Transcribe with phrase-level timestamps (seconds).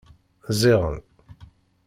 [0.59, 0.97] Ziɣen.